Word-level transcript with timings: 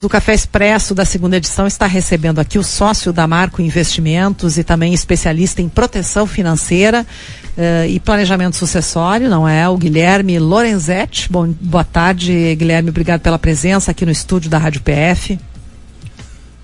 O 0.00 0.08
Café 0.08 0.32
Expresso 0.32 0.94
da 0.94 1.04
segunda 1.04 1.38
edição 1.38 1.66
está 1.66 1.84
recebendo 1.84 2.38
aqui 2.38 2.56
o 2.56 2.62
sócio 2.62 3.12
da 3.12 3.26
Marco 3.26 3.60
Investimentos 3.60 4.56
e 4.56 4.62
também 4.62 4.94
especialista 4.94 5.60
em 5.60 5.68
proteção 5.68 6.24
financeira 6.24 7.04
uh, 7.04 7.84
e 7.84 7.98
planejamento 7.98 8.54
sucessório, 8.54 9.28
não 9.28 9.48
é? 9.48 9.68
O 9.68 9.76
Guilherme 9.76 10.38
Lorenzetti. 10.38 11.28
Bom, 11.28 11.52
boa 11.60 11.82
tarde, 11.82 12.54
Guilherme. 12.54 12.90
Obrigado 12.90 13.22
pela 13.22 13.40
presença 13.40 13.90
aqui 13.90 14.06
no 14.06 14.12
estúdio 14.12 14.48
da 14.48 14.56
Rádio 14.56 14.82
PF. 14.82 15.36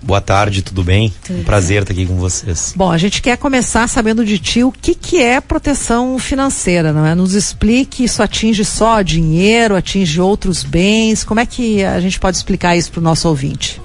Boa 0.05 0.21
tarde, 0.21 0.61
tudo 0.61 0.83
bem? 0.83 1.11
Tudo 1.25 1.39
um 1.39 1.43
prazer 1.43 1.81
estar 1.81 1.91
aqui 1.91 2.05
com 2.05 2.15
vocês. 2.17 2.75
Bom, 2.75 2.91
a 2.91 2.97
gente 2.97 3.23
quer 3.23 3.37
começar 3.37 3.87
sabendo 3.87 4.23
de 4.23 4.37
ti 4.37 4.63
o 4.63 4.71
que, 4.71 4.93
que 4.93 5.19
é 5.19 5.41
proteção 5.41 6.19
financeira, 6.19 6.93
não 6.93 7.03
é? 7.03 7.15
Nos 7.15 7.33
explique, 7.33 8.03
isso 8.03 8.21
atinge 8.21 8.63
só 8.63 9.01
dinheiro, 9.01 9.75
atinge 9.75 10.21
outros 10.21 10.63
bens, 10.63 11.23
como 11.23 11.39
é 11.39 11.45
que 11.47 11.83
a 11.83 11.99
gente 11.99 12.19
pode 12.19 12.37
explicar 12.37 12.77
isso 12.77 12.91
para 12.91 12.99
o 12.99 13.03
nosso 13.03 13.27
ouvinte? 13.27 13.81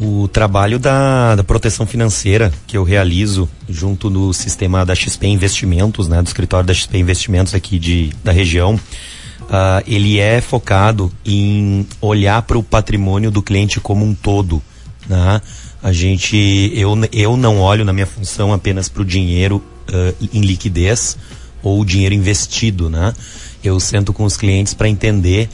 O 0.00 0.26
trabalho 0.26 0.78
da, 0.78 1.36
da 1.36 1.44
proteção 1.44 1.86
financeira 1.86 2.50
que 2.66 2.78
eu 2.78 2.82
realizo 2.82 3.46
junto 3.68 4.08
no 4.08 4.32
sistema 4.32 4.86
da 4.86 4.94
XP 4.94 5.26
Investimentos, 5.26 6.08
né, 6.08 6.22
do 6.22 6.26
escritório 6.28 6.66
da 6.66 6.72
XP 6.72 6.96
Investimentos 6.96 7.54
aqui 7.54 7.78
de, 7.78 8.10
da 8.24 8.32
região, 8.32 8.74
uh, 8.74 9.84
ele 9.86 10.18
é 10.18 10.40
focado 10.40 11.12
em 11.26 11.86
olhar 12.00 12.40
para 12.40 12.56
o 12.56 12.62
patrimônio 12.62 13.30
do 13.30 13.42
cliente 13.42 13.80
como 13.80 14.02
um 14.02 14.14
todo 14.14 14.62
né? 15.08 15.40
A 15.82 15.92
gente, 15.92 16.36
eu, 16.74 16.96
eu 17.12 17.36
não 17.36 17.60
olho 17.60 17.84
na 17.84 17.92
minha 17.92 18.06
função 18.06 18.52
apenas 18.52 18.88
para 18.88 19.02
o 19.02 19.04
dinheiro 19.04 19.62
uh, 19.88 20.28
em 20.32 20.40
liquidez 20.40 21.16
ou 21.62 21.84
dinheiro 21.84 22.14
investido, 22.14 22.90
né? 22.90 23.14
Eu 23.62 23.80
sento 23.80 24.12
com 24.12 24.24
os 24.24 24.36
clientes 24.36 24.74
para 24.74 24.88
entender 24.88 25.48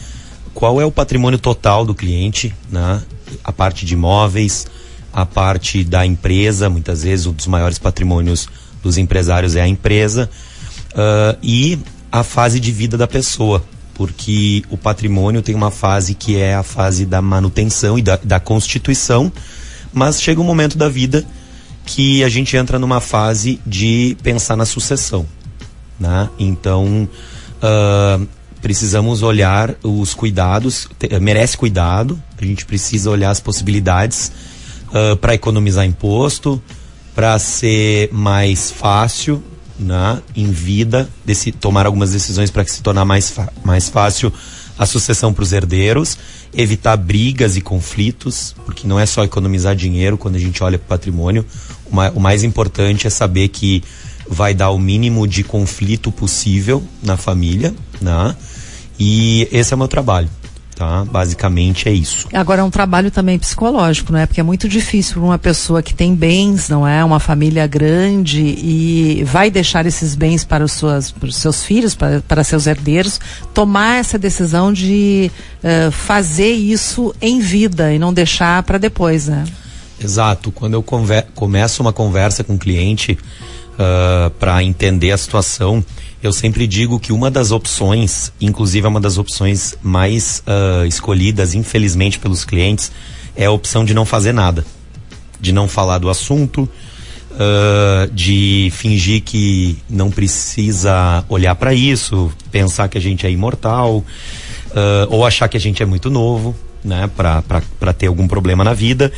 qual 0.52 0.80
é 0.80 0.84
o 0.84 0.90
patrimônio 0.90 1.38
total 1.38 1.84
do 1.84 1.94
cliente, 1.94 2.54
né? 2.70 3.02
A 3.42 3.52
parte 3.52 3.86
de 3.86 3.94
imóveis, 3.94 4.66
a 5.12 5.24
parte 5.24 5.84
da 5.84 6.04
empresa, 6.04 6.68
muitas 6.68 7.02
vezes 7.02 7.26
um 7.26 7.32
dos 7.32 7.46
maiores 7.46 7.78
patrimônios 7.78 8.48
dos 8.82 8.98
empresários 8.98 9.56
é 9.56 9.62
a 9.62 9.68
empresa, 9.68 10.28
uh, 10.92 11.38
e 11.42 11.78
a 12.10 12.22
fase 12.22 12.60
de 12.60 12.70
vida 12.70 12.96
da 12.96 13.06
pessoa, 13.06 13.64
porque 13.94 14.62
o 14.68 14.76
patrimônio 14.76 15.40
tem 15.40 15.54
uma 15.54 15.70
fase 15.70 16.14
que 16.14 16.36
é 16.36 16.54
a 16.54 16.62
fase 16.62 17.06
da 17.06 17.22
manutenção 17.22 17.98
e 17.98 18.02
da, 18.02 18.18
da 18.22 18.40
constituição, 18.40 19.32
mas 19.92 20.20
chega 20.20 20.40
um 20.40 20.44
momento 20.44 20.76
da 20.76 20.88
vida 20.88 21.24
que 21.86 22.24
a 22.24 22.28
gente 22.28 22.56
entra 22.56 22.78
numa 22.78 23.00
fase 23.00 23.60
de 23.66 24.16
pensar 24.22 24.56
na 24.56 24.64
sucessão, 24.64 25.26
né? 25.98 26.28
Então 26.38 27.08
uh, 27.62 28.26
precisamos 28.60 29.22
olhar 29.22 29.74
os 29.82 30.14
cuidados, 30.14 30.88
te, 30.98 31.08
merece 31.20 31.56
cuidado, 31.56 32.20
a 32.40 32.44
gente 32.44 32.64
precisa 32.66 33.10
olhar 33.10 33.30
as 33.30 33.40
possibilidades 33.40 34.32
uh, 34.88 35.16
para 35.16 35.34
economizar 35.34 35.84
imposto, 35.84 36.60
para 37.14 37.38
ser 37.38 38.10
mais 38.12 38.70
fácil 38.70 39.42
né, 39.78 40.22
em 40.36 40.50
vida, 40.50 41.08
desse, 41.24 41.52
tomar 41.52 41.86
algumas 41.86 42.12
decisões 42.12 42.50
para 42.50 42.64
se 42.64 42.82
tornar 42.82 43.04
mais, 43.04 43.34
mais 43.64 43.88
fácil 43.88 44.32
a 44.78 44.86
sucessão 44.86 45.32
para 45.32 45.42
os 45.42 45.52
herdeiros, 45.52 46.18
evitar 46.52 46.96
brigas 46.96 47.56
e 47.56 47.60
conflitos, 47.60 48.54
porque 48.64 48.86
não 48.86 48.98
é 48.98 49.06
só 49.06 49.22
economizar 49.22 49.76
dinheiro 49.76 50.18
quando 50.18 50.36
a 50.36 50.40
gente 50.40 50.62
olha 50.62 50.78
para 50.78 50.86
o 50.86 50.88
patrimônio. 50.88 51.46
O 52.14 52.20
mais 52.20 52.42
importante 52.42 53.06
é 53.06 53.10
saber 53.10 53.48
que 53.48 53.84
vai 54.28 54.52
dar 54.52 54.70
o 54.70 54.78
mínimo 54.78 55.28
de 55.28 55.44
conflito 55.44 56.10
possível 56.10 56.82
na 57.02 57.16
família, 57.16 57.74
né? 58.00 58.34
E 58.98 59.48
esse 59.52 59.72
é 59.72 59.76
o 59.76 59.78
meu 59.78 59.88
trabalho 59.88 60.28
tá? 60.74 61.04
Basicamente 61.04 61.88
é 61.88 61.92
isso. 61.92 62.28
Agora 62.32 62.60
é 62.60 62.64
um 62.64 62.70
trabalho 62.70 63.10
também 63.10 63.38
psicológico, 63.38 64.12
não 64.12 64.18
é? 64.18 64.26
Porque 64.26 64.40
é 64.40 64.44
muito 64.44 64.68
difícil 64.68 65.14
para 65.14 65.22
uma 65.22 65.38
pessoa 65.38 65.82
que 65.82 65.94
tem 65.94 66.14
bens, 66.14 66.68
não 66.68 66.86
é? 66.86 67.04
Uma 67.04 67.20
família 67.20 67.66
grande 67.66 68.40
e 68.40 69.24
vai 69.24 69.50
deixar 69.50 69.86
esses 69.86 70.14
bens 70.14 70.44
para 70.44 70.64
os, 70.64 70.72
suas, 70.72 71.10
para 71.10 71.28
os 71.28 71.36
seus 71.36 71.64
filhos, 71.64 71.94
para, 71.94 72.20
para 72.20 72.44
seus 72.44 72.66
herdeiros, 72.66 73.20
tomar 73.52 73.98
essa 73.98 74.18
decisão 74.18 74.72
de 74.72 75.30
uh, 75.62 75.90
fazer 75.90 76.52
isso 76.52 77.14
em 77.20 77.40
vida 77.40 77.92
e 77.92 77.98
não 77.98 78.12
deixar 78.12 78.62
para 78.62 78.78
depois, 78.78 79.28
né? 79.28 79.44
Exato. 80.00 80.50
Quando 80.50 80.74
eu 80.74 80.84
começo 81.34 81.82
uma 81.82 81.92
conversa 81.92 82.42
com 82.42 82.52
o 82.52 82.56
um 82.56 82.58
cliente 82.58 83.12
uh, 83.74 84.30
para 84.38 84.62
entender 84.62 85.12
a 85.12 85.18
situação, 85.18 85.84
eu 86.22 86.32
sempre 86.32 86.66
digo 86.66 86.98
que 86.98 87.12
uma 87.12 87.30
das 87.30 87.50
opções, 87.50 88.32
inclusive 88.40 88.86
é 88.86 88.88
uma 88.88 89.00
das 89.00 89.18
opções 89.18 89.76
mais 89.82 90.42
uh, 90.46 90.86
escolhidas, 90.86 91.54
infelizmente, 91.54 92.18
pelos 92.18 92.44
clientes, 92.44 92.90
é 93.36 93.44
a 93.44 93.50
opção 93.50 93.84
de 93.84 93.94
não 93.94 94.04
fazer 94.04 94.32
nada. 94.32 94.64
De 95.40 95.52
não 95.52 95.68
falar 95.68 95.98
do 95.98 96.08
assunto, 96.08 96.68
uh, 97.32 98.10
de 98.12 98.70
fingir 98.74 99.22
que 99.22 99.78
não 99.88 100.10
precisa 100.10 101.24
olhar 101.28 101.54
para 101.54 101.74
isso, 101.74 102.32
pensar 102.50 102.88
que 102.88 102.96
a 102.96 103.00
gente 103.00 103.26
é 103.26 103.30
imortal, 103.30 103.98
uh, 103.98 104.04
ou 105.10 105.26
achar 105.26 105.48
que 105.48 105.56
a 105.56 105.60
gente 105.60 105.82
é 105.82 105.86
muito 105.86 106.08
novo, 106.08 106.56
né, 106.82 107.08
para 107.16 107.92
ter 107.92 108.06
algum 108.06 108.28
problema 108.28 108.62
na 108.62 108.74
vida. 108.74 109.12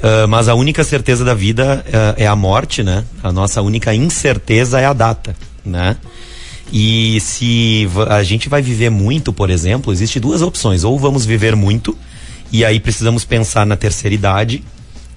Uh, 0.00 0.26
mas 0.26 0.48
a 0.48 0.54
única 0.54 0.82
certeza 0.82 1.24
da 1.24 1.34
vida 1.34 1.84
uh, 1.86 2.14
é 2.16 2.26
a 2.26 2.34
morte, 2.34 2.82
né? 2.82 3.04
A 3.22 3.30
nossa 3.30 3.60
única 3.60 3.94
incerteza 3.94 4.80
é 4.80 4.86
a 4.86 4.94
data, 4.94 5.36
né? 5.64 5.96
E 6.72 7.20
se 7.20 7.88
a 8.08 8.22
gente 8.22 8.48
vai 8.48 8.62
viver 8.62 8.90
muito, 8.90 9.32
por 9.32 9.50
exemplo, 9.50 9.92
existe 9.92 10.18
duas 10.18 10.40
opções. 10.40 10.84
Ou 10.84 10.98
vamos 10.98 11.26
viver 11.26 11.54
muito, 11.54 11.96
e 12.50 12.64
aí 12.64 12.80
precisamos 12.80 13.24
pensar 13.24 13.66
na 13.66 13.76
terceira 13.76 14.14
idade. 14.14 14.62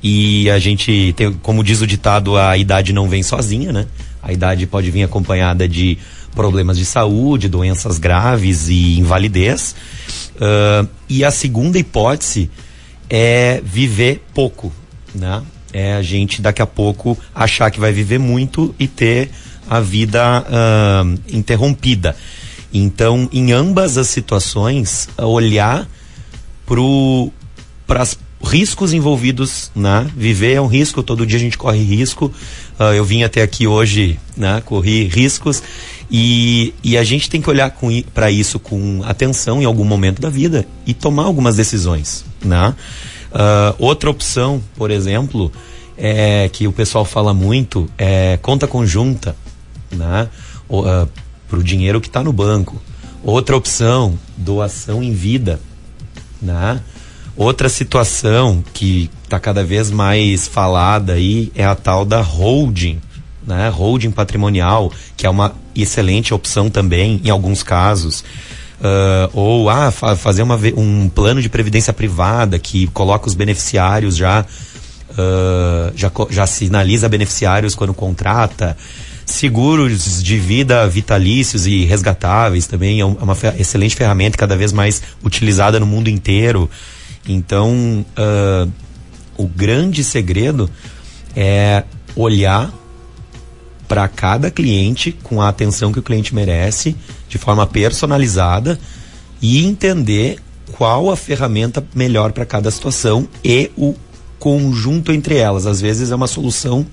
E 0.02 0.50
a 0.50 0.60
gente 0.60 1.14
tem, 1.16 1.32
como 1.32 1.64
diz 1.64 1.80
o 1.80 1.88
ditado, 1.88 2.36
a 2.36 2.58
idade 2.58 2.92
não 2.92 3.08
vem 3.08 3.24
sozinha, 3.24 3.72
né? 3.72 3.86
A 4.22 4.34
idade 4.34 4.66
pode 4.68 4.92
vir 4.92 5.04
acompanhada 5.04 5.68
de 5.68 5.98
problemas 6.36 6.78
de 6.78 6.86
saúde, 6.86 7.48
doenças 7.48 8.00
graves 8.00 8.68
e 8.68 9.00
invalidez. 9.00 9.76
Uh, 10.36 10.88
e 11.08 11.24
a 11.24 11.32
segunda 11.32 11.80
hipótese 11.80 12.50
é 13.16 13.62
viver 13.64 14.24
pouco, 14.34 14.74
né? 15.14 15.44
É 15.72 15.94
a 15.94 16.02
gente 16.02 16.42
daqui 16.42 16.64
a 16.64 16.66
pouco 16.66 17.16
achar 17.34 17.70
que 17.70 17.80
vai 17.80 17.92
viver 17.92 18.18
muito 18.18 18.74
e 18.80 18.88
ter 18.88 19.30
a 19.70 19.80
vida 19.80 20.42
uh, 20.42 21.20
interrompida. 21.32 22.16
Então, 22.74 23.30
em 23.32 23.52
ambas 23.52 24.00
as 24.00 24.08
situações, 24.08 25.08
olhar 25.16 25.88
para 26.66 26.82
os 26.82 28.18
riscos 28.44 28.94
envolvidos, 28.94 29.70
né? 29.76 30.10
Viver 30.18 30.54
é 30.54 30.62
um 30.62 30.66
risco, 30.66 31.04
todo 31.04 31.24
dia 31.24 31.38
a 31.38 31.42
gente 31.42 31.58
corre 31.58 31.84
risco. 31.84 32.34
Uh, 32.80 32.96
eu 32.96 33.06
vim 33.06 33.22
até 33.22 33.44
aqui 33.44 33.68
hoje, 33.68 34.20
né? 34.36 34.60
Corri 34.66 35.06
riscos 35.06 35.62
e, 36.10 36.74
e 36.84 36.98
a 36.98 37.04
gente 37.04 37.30
tem 37.30 37.42
que 37.42 37.50
olhar 37.50 37.76
para 38.14 38.30
isso 38.30 38.60
com 38.60 39.02
atenção 39.06 39.62
em 39.62 39.66
algum 39.66 39.86
momento 39.86 40.22
da 40.22 40.30
vida 40.30 40.66
e 40.86 40.94
tomar 40.94 41.24
algumas 41.24 41.56
decisões, 41.56 42.26
né? 42.44 42.76
Uh, 43.32 43.76
outra 43.80 44.12
opção, 44.12 44.62
por 44.76 44.92
exemplo, 44.92 45.52
é 45.98 46.50
que 46.54 46.68
o 46.68 46.72
pessoal 46.72 47.04
fala 47.04 47.34
muito 47.34 47.90
é 47.98 48.38
conta 48.42 48.68
conjunta 48.68 49.36
né? 49.94 50.30
uh, 50.70 50.86
ah, 50.86 51.08
para 51.48 51.60
o 51.60 51.64
dinheiro 51.64 52.02
que 52.02 52.08
está 52.08 52.24
no 52.24 52.34
banco. 52.34 52.82
Outra 53.24 53.56
opção, 53.56 54.18
doação 54.36 55.02
em 55.02 55.14
vida. 55.14 55.60
Né? 56.42 56.82
Outra 57.38 57.70
situação 57.70 58.64
que 58.74 59.10
está 59.24 59.40
cada 59.40 59.64
vez 59.64 59.90
mais 59.90 60.48
falada 60.48 61.14
aí 61.14 61.52
é 61.56 61.64
a 61.64 61.76
tal 61.76 62.06
da 62.06 62.22
holding, 62.22 63.02
né? 63.46 63.70
Holding 63.70 64.12
patrimonial, 64.12 64.92
que 65.16 65.26
é 65.26 65.30
uma 65.30 65.54
excelente 65.76 66.34
opção 66.34 66.70
também 66.70 67.22
em 67.24 67.30
alguns 67.30 67.64
casos. 67.64 68.24
Uh, 68.80 69.30
ou 69.34 69.70
ah, 69.70 69.92
fa 69.92 70.16
fazer 70.16 70.44
uma, 70.44 70.60
um 70.76 71.08
plano 71.08 71.42
de 71.42 71.48
previdência 71.48 71.94
privada 71.94 72.60
que 72.60 72.88
coloca 72.88 73.28
os 73.28 73.34
beneficiários 73.34 74.18
já, 74.18 74.42
uh, 74.42 75.94
já, 75.96 76.12
já 76.30 76.46
sinaliza 76.46 77.08
beneficiários 77.08 77.76
quando 77.76 77.94
contrata 77.94 78.76
seguros 79.26 80.22
de 80.22 80.38
vida 80.38 80.88
vitalícios 80.88 81.66
e 81.66 81.86
resgatáveis 81.86 82.68
também 82.68 83.00
é 83.00 83.06
uma 83.06 83.38
excelente 83.58 83.96
ferramenta 83.96 84.38
cada 84.38 84.56
vez 84.56 84.74
mais 84.74 85.02
utilizada 85.24 85.80
no 85.80 85.86
mundo 85.86 86.10
inteiro. 86.10 86.70
Então, 87.28 88.06
uh, 88.18 88.70
o 89.38 89.48
grande 89.48 90.04
segredo 90.04 90.70
é 91.36 91.84
olhar 92.16 92.72
para 93.94 94.08
cada 94.08 94.50
cliente 94.50 95.12
com 95.22 95.40
a 95.40 95.48
atenção 95.48 95.92
que 95.92 96.00
o 96.00 96.02
cliente 96.02 96.34
merece, 96.34 96.96
de 97.30 97.38
forma 97.38 97.68
personalizada 97.68 98.80
e 99.40 99.64
entender 99.64 100.40
qual 100.72 101.12
a 101.12 101.16
ferramenta 101.16 101.86
melhor 101.94 102.32
para 102.32 102.44
cada 102.44 102.72
situação 102.72 103.28
e 103.46 103.70
o 103.78 103.94
conjunto 104.40 105.12
entre 105.12 105.38
elas. 105.38 105.68
Às 105.68 105.80
vezes 105.80 106.10
é 106.10 106.16
uma 106.16 106.26
solução 106.26 106.88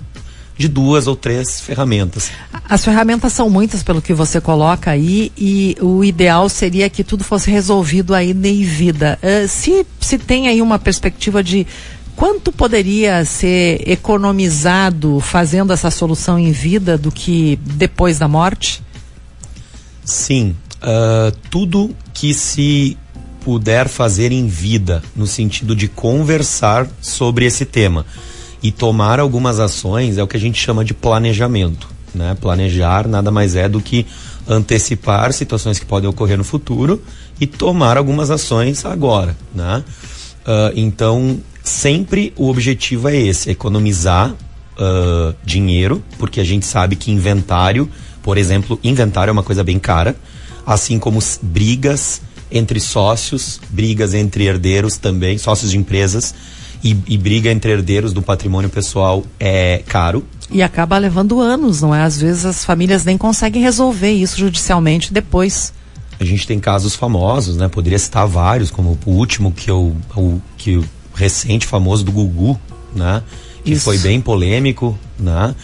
de 0.58 0.69
duas 0.69 1.06
ou 1.06 1.17
três 1.17 1.58
ferramentas. 1.58 2.31
As 2.69 2.85
ferramentas 2.85 3.32
são 3.32 3.49
muitas 3.49 3.82
pelo 3.82 4.02
que 4.02 4.12
você 4.12 4.38
coloca 4.38 4.91
aí 4.91 5.32
e 5.38 5.75
o 5.81 6.05
ideal 6.05 6.50
seria 6.50 6.91
que 6.91 7.02
tudo 7.02 7.25
fosse 7.25 7.50
resolvido 7.50 8.14
aí 8.14 8.32
em 8.32 8.62
vida. 8.62 9.19
Uh, 9.23 9.49
se, 9.49 9.87
se 9.99 10.19
tem 10.19 10.49
aí 10.49 10.61
uma 10.61 10.79
perspectiva 10.79 11.43
de 11.43 11.67
quanto 12.21 12.53
poderia 12.53 13.25
ser 13.25 13.83
economizado 13.89 15.21
fazendo 15.21 15.73
essa 15.73 15.91
solução 15.91 16.39
em 16.39 16.53
vida 16.53 16.99
do 16.99 17.11
que 17.11 17.59
depois 17.63 18.19
da 18.19 18.29
morte? 18.29 18.83
Sim, 20.05 20.55
uh, 20.83 21.35
tudo 21.49 21.97
que 22.13 22.35
se 22.35 22.99
puder 23.43 23.89
fazer 23.89 24.33
em 24.33 24.47
vida, 24.47 25.03
no 25.17 25.27
sentido 25.27 25.75
de 25.75 25.89
conversar 25.89 26.87
sobre 27.01 27.47
esse 27.47 27.65
tema 27.65 28.05
e 28.63 28.71
tomar 28.71 29.19
algumas 29.19 29.59
ações, 29.59 30.19
é 30.19 30.23
o 30.23 30.29
que 30.29 30.37
a 30.37 30.41
gente 30.41 30.61
chama 30.61 30.85
de 30.85 30.93
planejamento. 30.93 31.89
Né? 32.15 32.37
Planejar 32.39 33.09
nada 33.09 33.31
mais 33.31 33.57
é 33.57 33.67
do 33.67 33.81
que 33.81 34.05
antecipar 34.47 35.33
situações 35.33 35.79
que 35.79 35.87
podem 35.87 36.11
ocorrer 36.11 36.37
no 36.37 36.45
futuro 36.45 37.03
e 37.41 37.47
tomar 37.47 37.97
algumas 37.97 38.31
ações 38.31 38.85
agora. 38.85 39.35
Né? 39.55 39.83
Uh, 40.41 40.73
então, 40.77 41.41
sempre 41.71 42.33
o 42.37 42.49
objetivo 42.49 43.09
é 43.09 43.17
esse: 43.17 43.51
economizar 43.51 44.31
uh, 44.33 45.35
dinheiro, 45.45 46.03
porque 46.19 46.41
a 46.41 46.45
gente 46.45 46.67
sabe 46.67 46.97
que 46.97 47.11
inventário, 47.11 47.89
por 48.23 48.37
exemplo, 48.37 48.79
inventário 48.83 49.31
é 49.31 49.33
uma 49.33 49.43
coisa 49.43 49.63
bem 49.65 49.79
cara, 49.79 50.17
assim 50.67 50.99
como 50.99 51.21
brigas 51.41 52.21
entre 52.51 52.81
sócios, 52.81 53.61
brigas 53.71 54.13
entre 54.13 54.45
herdeiros 54.45 54.97
também, 54.97 55.39
sócios 55.39 55.71
de 55.71 55.79
empresas. 55.79 56.35
E, 56.83 56.97
e, 57.07 57.19
briga 57.19 57.51
entre 57.51 57.73
herdeiros 57.73 58.15
do 58.15 58.23
patrimônio 58.23 58.71
pessoal 58.71 59.23
é 59.39 59.83
caro. 59.87 60.25
E 60.51 60.63
acaba 60.63 60.97
levando 60.97 61.39
anos, 61.39 61.83
não 61.83 61.95
é? 61.95 62.03
Às 62.03 62.19
vezes 62.19 62.47
as 62.47 62.65
famílias 62.65 63.05
nem 63.05 63.19
conseguem 63.19 63.63
resolver 63.63 64.11
isso 64.11 64.39
judicialmente 64.39 65.13
depois. 65.13 65.75
A 66.19 66.25
gente 66.25 66.47
tem 66.47 66.59
casos 66.59 66.97
famosos, 66.97 67.59
né? 67.59 67.69
Poderia 67.69 67.99
citar 67.99 68.27
vários, 68.27 68.71
como 68.71 68.99
o 69.05 69.11
último 69.11 69.53
que 69.53 69.71
eu, 69.71 69.95
o 70.17 70.41
que 70.57 70.83
recente 71.21 71.67
famoso 71.67 72.03
do 72.03 72.11
Gugu, 72.11 72.59
né? 72.95 73.23
Que 73.63 73.73
isso. 73.73 73.85
foi 73.85 73.99
bem 73.99 74.21
polêmico, 74.21 74.99
né? 75.19 75.55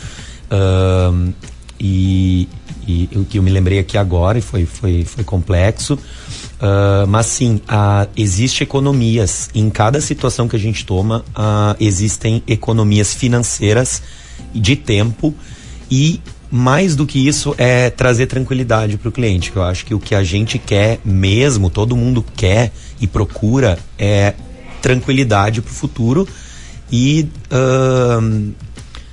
Uh, 0.50 1.32
e, 1.81 2.49
e 2.87 3.08
o 3.14 3.25
que 3.25 3.38
eu 3.38 3.43
me 3.43 3.50
lembrei 3.50 3.79
aqui 3.79 3.97
agora 3.97 4.38
e 4.38 4.43
foi, 4.43 4.67
foi, 4.67 5.05
foi 5.05 5.25
complexo. 5.25 5.94
Uh, 5.94 7.06
mas 7.08 7.26
sim, 7.26 7.56
uh, 7.56 8.08
existe 8.17 8.62
economias. 8.62 9.49
Em 9.55 9.70
cada 9.70 10.00
situação 10.00 10.47
que 10.47 10.56
a 10.56 10.58
gente 10.58 10.85
toma, 10.85 11.25
uh, 11.31 11.76
existem 11.81 12.43
economias 12.47 13.14
financeiras 13.14 14.03
de 14.55 14.76
tempo 14.76 15.35
e 15.91 16.20
mais 16.50 16.94
do 16.94 17.05
que 17.06 17.26
isso 17.26 17.55
é 17.58 17.91
trazer 17.91 18.26
tranquilidade 18.26 18.97
para 18.97 19.08
o 19.08 19.12
cliente. 19.12 19.50
Que 19.50 19.56
eu 19.56 19.62
acho 19.62 19.85
que 19.85 19.94
o 19.94 19.99
que 19.99 20.14
a 20.14 20.23
gente 20.23 20.58
quer 20.58 20.99
mesmo, 21.05 21.70
todo 21.70 21.97
mundo 21.97 22.25
quer 22.37 22.73
e 23.00 23.06
procura 23.06 23.79
é 23.99 24.35
tranquilidade 24.86 25.60
para 25.60 25.70
o 25.70 25.74
futuro 25.74 26.28
e 26.92 27.28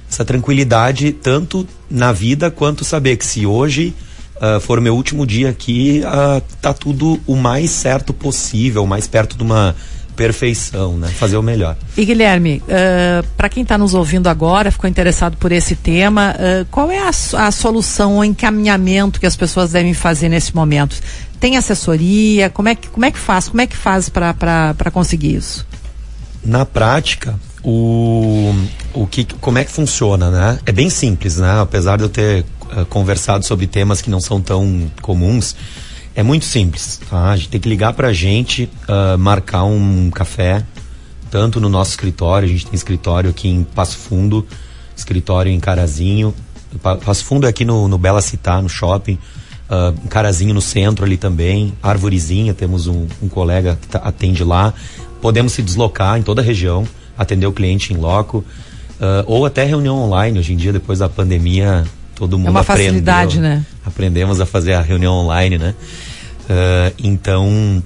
essa 0.07 0.23
tranquilidade 0.23 1.11
tanto 1.11 1.67
na 1.89 2.11
vida 2.11 2.51
quanto 2.51 2.85
saber 2.85 3.17
que 3.17 3.25
se 3.25 3.47
hoje 3.47 3.93
uh, 4.35 4.59
for 4.59 4.79
meu 4.79 4.95
último 4.95 5.25
dia 5.25 5.49
aqui, 5.49 6.03
uh, 6.05 6.41
tá 6.61 6.73
tudo 6.73 7.19
o 7.25 7.35
mais 7.35 7.71
certo 7.71 8.13
possível, 8.13 8.85
mais 8.85 9.07
perto 9.07 9.35
de 9.35 9.43
uma 9.43 9.75
perfeição, 10.15 10.95
né? 10.95 11.07
Fazer 11.07 11.37
o 11.37 11.41
melhor. 11.41 11.75
E 11.97 12.05
Guilherme, 12.05 12.61
uh, 12.67 13.25
para 13.35 13.49
quem 13.49 13.63
está 13.63 13.75
nos 13.79 13.95
ouvindo 13.95 14.27
agora, 14.27 14.69
ficou 14.69 14.87
interessado 14.87 15.35
por 15.37 15.51
esse 15.51 15.75
tema, 15.75 16.35
uh, 16.35 16.65
qual 16.69 16.91
é 16.91 16.99
a, 16.99 17.09
a 17.47 17.51
solução 17.51 18.17
ou 18.17 18.23
encaminhamento 18.23 19.19
que 19.19 19.25
as 19.25 19.35
pessoas 19.35 19.71
devem 19.71 19.95
fazer 19.95 20.29
nesse 20.29 20.55
momento? 20.55 20.95
Tem 21.44 21.57
assessoria? 21.57 22.50
Como 22.50 22.69
é 22.69 22.75
que, 22.75 22.88
como 22.88 23.04
é 23.04 23.12
que 23.12 23.19
faz? 23.19 23.50
Como 23.50 23.60
é 23.60 23.68
que 23.68 23.75
faz 23.75 24.07
para 24.07 24.90
conseguir 24.94 25.36
isso? 25.36 25.68
Na 26.42 26.66
prática, 26.66 27.38
o, 27.62 28.56
o 28.94 29.06
que, 29.06 29.25
como 29.42 29.57
é 29.57 29.66
que 29.66 29.72
funciona, 29.74 30.31
né? 30.31 30.60
É 30.66 30.72
bem 30.72 30.90
simples, 30.90 31.40
né? 31.40 31.60
Apesar 31.60 31.98
de 31.98 32.04
eu 32.04 32.07
ter 32.07 32.45
uh, 32.72 32.86
conversado 32.86 33.45
sobre 33.45 33.68
temas 33.68 34.01
que 34.01 34.10
não 34.10 34.22
são 34.22 34.40
tão 34.40 34.90
comuns, 35.01 35.54
é 36.16 36.24
muito 36.24 36.45
simples, 36.45 37.01
tá? 37.10 37.31
A 37.31 37.36
gente 37.36 37.50
tem 37.50 37.60
que 37.60 37.68
ligar 37.68 37.92
pra 37.92 38.13
gente, 38.13 38.69
uh, 38.88 39.18
marcar 39.18 39.66
um 39.66 40.10
café, 40.12 40.63
tanto 41.30 41.60
no 41.60 41.68
nosso 41.68 41.92
escritório, 41.92 42.48
a 42.48 42.51
gente 42.54 42.68
tem 42.68 42.75
escritório 42.75 43.31
aqui 43.31 43.50
em 43.50 43.66
Passo 43.66 43.98
Fundo, 43.98 44.48
escritório 44.95 45.51
em 45.51 45.60
Carazinho, 45.60 46.34
Passo 46.81 47.25
Fundo 47.25 47.45
é 47.45 47.50
aqui 47.50 47.66
no, 47.66 47.90
no 47.90 47.98
Bela 47.98 48.22
Citar, 48.22 48.62
no 48.62 48.69
shopping, 48.69 49.19
uh, 49.73 50.07
Carazinho 50.07 50.53
no 50.53 50.61
centro 50.61 51.05
ali 51.05 51.17
também, 51.17 51.73
Arvorezinha, 51.81 52.53
temos 52.53 52.87
um, 52.87 53.07
um 53.21 53.27
colega 53.27 53.77
que 53.81 53.87
tá, 53.87 53.99
atende 53.99 54.43
lá, 54.43 54.73
podemos 55.21 55.53
se 55.53 55.61
deslocar 55.61 56.17
em 56.17 56.21
toda 56.21 56.41
a 56.41 56.45
região, 56.45 56.87
atender 57.17 57.47
o 57.47 57.51
cliente 57.51 57.93
em 57.93 57.97
loco, 57.97 58.37
uh, 58.37 59.23
ou 59.25 59.45
até 59.45 59.63
reunião 59.63 59.97
online. 59.97 60.39
Hoje 60.39 60.53
em 60.53 60.57
dia, 60.57 60.71
depois 60.71 60.99
da 60.99 61.09
pandemia, 61.09 61.83
todo 62.15 62.37
mundo 62.37 62.47
é 62.47 62.51
uma 62.51 62.63
facilidade, 62.63 63.39
né? 63.39 63.65
Aprendemos 63.85 64.39
a 64.39 64.45
fazer 64.45 64.73
a 64.73 64.81
reunião 64.81 65.13
online, 65.13 65.57
né? 65.57 65.75
Uh, 66.43 66.93
então, 67.01 67.83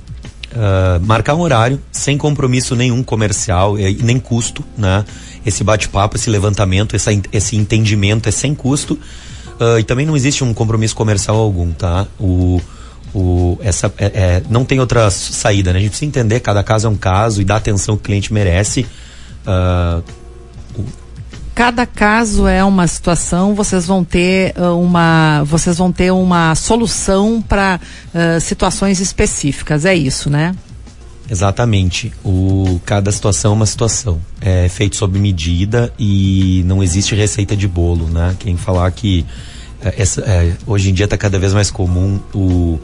uh, 0.51 1.05
marcar 1.05 1.35
um 1.35 1.41
horário 1.41 1.79
sem 1.91 2.17
compromisso 2.17 2.75
nenhum 2.75 3.03
comercial 3.03 3.79
e 3.79 4.01
nem 4.01 4.19
custo, 4.19 4.63
né? 4.77 5.05
Esse 5.45 5.63
bate-papo, 5.63 6.17
esse 6.17 6.29
levantamento, 6.29 6.95
essa, 6.95 7.11
esse 7.31 7.55
entendimento 7.55 8.27
é 8.27 8.31
sem 8.31 8.53
custo 8.53 8.99
uh, 9.59 9.79
e 9.79 9.83
também 9.83 10.05
não 10.05 10.15
existe 10.15 10.43
um 10.43 10.53
compromisso 10.53 10.95
comercial 10.95 11.37
algum, 11.37 11.71
tá? 11.71 12.07
O, 12.19 12.61
o, 13.13 13.57
essa, 13.61 13.91
é, 13.97 14.05
é, 14.05 14.43
não 14.49 14.65
tem 14.65 14.79
outra 14.79 15.09
saída, 15.09 15.73
né? 15.73 15.79
A 15.79 15.81
gente 15.81 15.91
precisa 15.91 16.07
entender 16.07 16.39
cada 16.39 16.63
caso 16.63 16.87
é 16.87 16.89
um 16.89 16.95
caso 16.95 17.41
e 17.41 17.45
dar 17.45 17.57
atenção 17.57 17.95
que 17.95 18.01
o 18.01 18.05
cliente 18.05 18.33
merece. 18.33 18.85
Uh, 19.45 20.03
cada 21.55 21.85
caso 21.85 22.47
é 22.47 22.63
uma 22.63 22.85
situação, 22.85 23.55
vocês 23.55 23.87
vão 23.87 24.03
ter 24.03 24.53
uh, 24.57 24.79
uma, 24.79 25.43
vocês 25.43 25.77
vão 25.77 25.91
ter 25.91 26.11
uma 26.11 26.53
solução 26.53 27.41
para 27.41 27.79
uh, 28.13 28.39
situações 28.39 28.99
específicas, 28.99 29.85
é 29.85 29.95
isso, 29.95 30.29
né? 30.29 30.53
Exatamente. 31.29 32.11
O, 32.23 32.79
cada 32.85 33.11
situação 33.11 33.51
é 33.51 33.53
uma 33.55 33.65
situação. 33.65 34.19
É 34.39 34.69
feito 34.69 34.95
sob 34.95 35.19
medida 35.19 35.93
e 35.99 36.63
não 36.65 36.81
existe 36.81 37.15
receita 37.15 37.55
de 37.55 37.67
bolo, 37.67 38.07
né? 38.07 38.35
Quem 38.39 38.55
falar 38.55 38.89
que 38.91 39.25
é, 39.81 40.01
essa, 40.01 40.21
é, 40.21 40.53
hoje 40.65 40.89
em 40.89 40.93
dia 40.93 41.05
está 41.05 41.17
cada 41.17 41.37
vez 41.37 41.53
mais 41.53 41.69
comum 41.69 42.19
o 42.33 42.79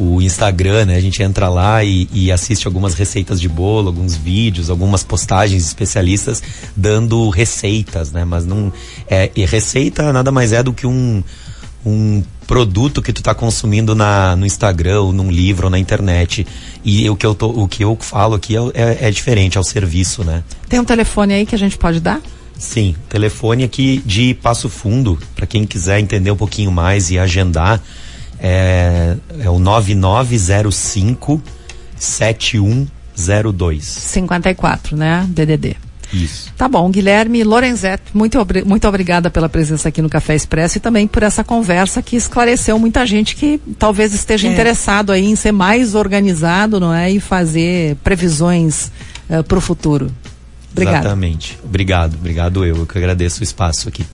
o 0.00 0.22
Instagram, 0.22 0.86
né? 0.86 0.96
A 0.96 1.00
gente 1.00 1.22
entra 1.22 1.50
lá 1.50 1.84
e, 1.84 2.08
e, 2.10 2.32
assiste 2.32 2.66
algumas 2.66 2.94
receitas 2.94 3.38
de 3.38 3.46
bolo, 3.46 3.88
alguns 3.88 4.16
vídeos, 4.16 4.70
algumas 4.70 5.02
postagens 5.02 5.66
especialistas 5.66 6.42
dando 6.74 7.28
receitas, 7.28 8.10
né? 8.10 8.24
Mas 8.24 8.46
não 8.46 8.72
é 9.06 9.30
receita 9.36 10.10
nada 10.10 10.32
mais 10.32 10.54
é 10.54 10.62
do 10.62 10.72
que 10.72 10.86
um 10.86 11.22
um 11.84 12.22
produto 12.46 13.00
que 13.00 13.12
tu 13.12 13.20
está 13.20 13.34
consumindo 13.34 13.94
na, 13.94 14.34
no 14.36 14.44
Instagram, 14.44 15.00
ou 15.00 15.12
num 15.12 15.30
livro, 15.30 15.66
ou 15.66 15.70
na 15.70 15.78
internet. 15.78 16.46
E 16.84 17.08
o 17.08 17.16
que 17.16 17.24
eu, 17.24 17.34
tô, 17.34 17.48
o 17.48 17.68
que 17.68 17.84
eu 17.84 17.96
falo 18.00 18.34
aqui 18.34 18.56
é, 18.56 18.60
é, 18.74 18.98
é 19.08 19.10
diferente, 19.10 19.56
é 19.56 19.60
o 19.60 19.64
serviço, 19.64 20.24
né? 20.24 20.42
Tem 20.68 20.80
um 20.80 20.84
telefone 20.84 21.34
aí 21.34 21.46
que 21.46 21.54
a 21.54 21.58
gente 21.58 21.78
pode 21.78 22.00
dar? 22.00 22.20
Sim, 22.58 22.94
telefone 23.08 23.64
aqui 23.64 24.02
de 24.04 24.34
Passo 24.34 24.68
Fundo, 24.68 25.18
para 25.34 25.46
quem 25.46 25.64
quiser 25.64 25.98
entender 25.98 26.30
um 26.30 26.36
pouquinho 26.36 26.70
mais 26.70 27.10
e 27.10 27.18
agendar 27.18 27.80
é, 28.38 29.16
é 29.38 29.48
o 29.48 29.58
9905 29.58 31.42
7102. 31.96 33.84
54, 33.84 34.96
né? 34.96 35.26
DDD. 35.28 35.76
Isso. 36.12 36.52
Tá 36.56 36.68
bom, 36.68 36.90
Guilherme 36.90 37.44
Lorenzetti, 37.44 38.04
muito, 38.14 38.38
muito 38.66 38.88
obrigada 38.88 39.30
pela 39.30 39.48
presença 39.48 39.88
aqui 39.88 40.02
no 40.02 40.08
Café 40.08 40.34
Expresso 40.34 40.78
e 40.78 40.80
também 40.80 41.06
por 41.06 41.22
essa 41.22 41.44
conversa 41.44 42.02
que 42.02 42.16
esclareceu 42.16 42.78
muita 42.78 43.06
gente 43.06 43.36
que 43.36 43.60
talvez 43.78 44.12
esteja 44.12 44.48
é. 44.48 44.52
interessado 44.52 45.12
aí 45.12 45.26
em 45.26 45.36
ser 45.36 45.52
mais 45.52 45.94
organizado, 45.94 46.80
não 46.80 46.92
é? 46.92 47.10
E 47.10 47.20
fazer 47.20 47.96
previsões 47.96 48.86
uh, 48.86 48.90
eh, 49.30 49.42
para 49.42 49.58
o 49.58 49.60
futuro. 49.60 50.10
Obrigado. 50.72 51.04
Exatamente. 51.04 51.58
Obrigado, 51.64 52.14
obrigado 52.14 52.64
eu. 52.64 52.76
Eu 52.76 52.86
que 52.86 52.96
agradeço 52.98 53.40
o 53.40 53.44
espaço 53.44 53.88
aqui. 53.88 54.04